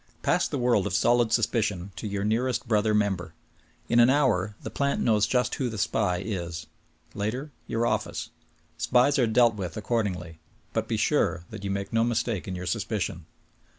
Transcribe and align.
Pass 0.23 0.47
the 0.47 0.57
world 0.57 0.87
of 0.87 0.95
solid 0.95 1.31
suspicion 1.31 1.91
to 1.97 2.07
your 2.07 2.23
nearest 2.23 2.67
brother 2.67 2.95
member. 2.95 3.35
In 3.87 3.99
an 3.99 4.09
hour 4.09 4.55
the 4.63 4.71
plant 4.71 4.99
knows 4.99 5.27
just 5.27 5.53
v.^ho 5.53 5.69
the 5.69 5.77
SPY 5.77 6.23
is. 6.25 6.65
Later, 7.13 7.51
your 7.67 7.85
office. 7.85 8.31
Spies 8.79 9.19
are 9.19 9.27
dealt 9.27 9.53
with 9.53 9.77
accordingly. 9.77 10.39
But 10.73 10.87
be 10.87 10.97
sure 10.97 11.45
that 11.51 11.63
you 11.63 11.69
make 11.69 11.93
no 11.93 12.03
mistake 12.03 12.47
in 12.47 12.55
your 12.55 12.65
suspicion. 12.65 13.27